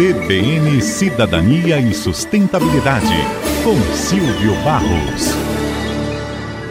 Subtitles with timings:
[0.00, 3.14] CBN Cidadania e Sustentabilidade,
[3.62, 5.28] com Silvio Barros.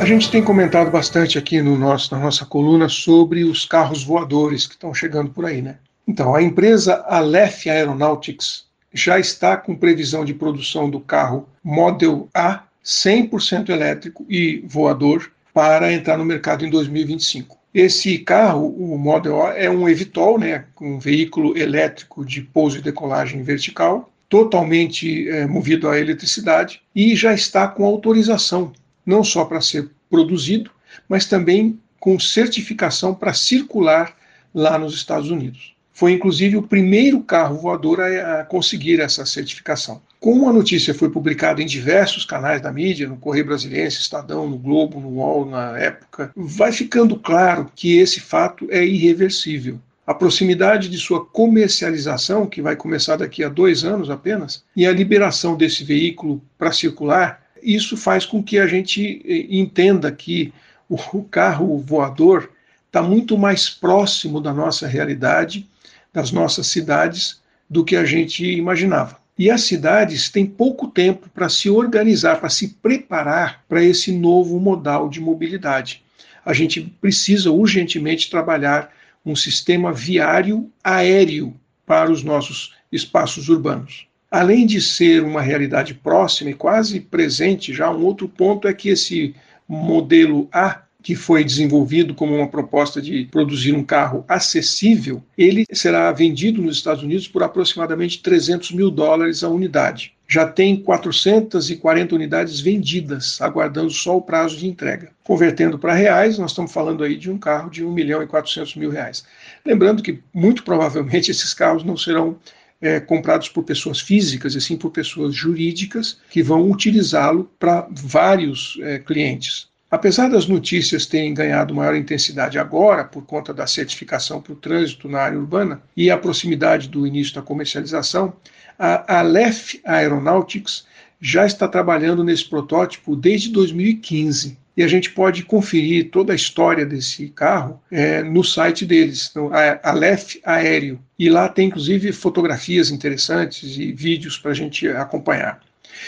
[0.00, 4.66] A gente tem comentado bastante aqui no nosso, na nossa coluna sobre os carros voadores
[4.66, 5.76] que estão chegando por aí, né?
[6.06, 12.64] Então, a empresa Aleph Aeronautics já está com previsão de produção do carro Model A
[12.84, 17.61] 100% elétrico e voador para entrar no mercado em 2025.
[17.74, 22.82] Esse carro, o Model A, é um Evitol, né, um veículo elétrico de pouso e
[22.82, 28.72] decolagem vertical, totalmente é, movido à eletricidade e já está com autorização,
[29.04, 30.70] não só para ser produzido,
[31.08, 34.16] mas também com certificação para circular
[34.54, 35.71] lá nos Estados Unidos.
[35.92, 40.00] Foi inclusive o primeiro carro voador a, conseguir essa certificação.
[40.18, 44.56] Como a notícia foi publicada em diversos canais da mídia, no Correio Brasiliense, Estadão, no
[44.56, 49.78] Globo, no UOL, na época, vai ficando claro que esse fato é irreversível.
[50.06, 54.92] A proximidade de sua comercialização, que vai começar daqui a dois anos apenas, e a
[54.92, 60.52] liberação desse veículo para circular, isso faz com que a gente eh, entenda que
[60.88, 62.50] o carro voador
[62.86, 65.66] está muito mais próximo da nossa realidade,
[66.12, 69.16] das nossas cidades, do que a gente imaginava.
[69.38, 74.60] E as cidades têm pouco tempo para se organizar, para se preparar para esse novo
[74.60, 76.02] modal de mobilidade.
[76.44, 78.92] A gente precisa urgentemente trabalhar
[79.24, 81.54] um sistema viário aéreo
[81.86, 84.06] para os nossos espaços urbanos.
[84.30, 88.88] Além de ser uma realidade próxima e quase presente, já um outro ponto é que
[88.88, 89.34] esse
[89.68, 96.10] modelo A que foi desenvolvido como uma proposta de produzir um carro acessível, ele será
[96.12, 100.14] vendido nos Estados Unidos por aproximadamente 300 mil dólares a unidade.
[100.28, 105.10] Já tem 440 unidades vendidas, aguardando só o prazo de entrega.
[105.22, 108.76] Convertendo para reais, nós estamos falando aí de um carro de 1 milhão e 400
[108.76, 109.24] mil reais.
[109.66, 112.38] Lembrando que, muito provavelmente, esses carros não serão
[112.80, 118.78] é, comprados por pessoas físicas, e sim por pessoas jurídicas que vão utilizá-lo para vários
[118.80, 119.68] é, clientes.
[119.92, 125.06] Apesar das notícias terem ganhado maior intensidade agora, por conta da certificação para o trânsito
[125.06, 128.32] na área urbana e a proximidade do início da comercialização,
[128.78, 130.86] a Aleph Aeronautics
[131.20, 134.56] já está trabalhando nesse protótipo desde 2015.
[134.74, 139.50] E a gente pode conferir toda a história desse carro é, no site deles, no
[139.82, 140.98] Aleph Aéreo.
[141.18, 145.60] E lá tem inclusive fotografias interessantes e vídeos para a gente acompanhar.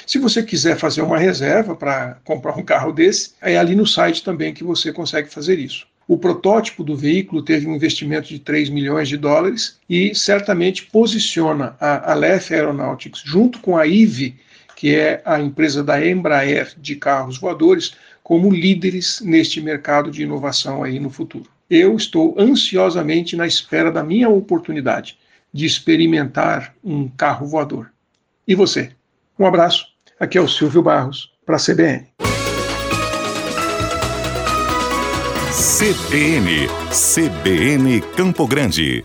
[0.07, 4.23] Se você quiser fazer uma reserva para comprar um carro desse, é ali no site
[4.23, 5.87] também que você consegue fazer isso.
[6.07, 11.77] O protótipo do veículo teve um investimento de 3 milhões de dólares e certamente posiciona
[11.81, 14.37] a Aleph Aeronautics junto com a IVE,
[14.77, 20.83] que é a empresa da Embraer de carros voadores, como líderes neste mercado de inovação
[20.83, 21.49] aí no futuro.
[21.71, 25.19] Eu estou ansiosamente na espera da minha oportunidade
[25.53, 27.91] de experimentar um carro voador.
[28.47, 28.91] E você?
[29.39, 29.87] Um abraço.
[30.19, 32.07] Aqui é o Silvio Barros, para a CBN.
[35.51, 39.05] CBN, CBN Campo Grande.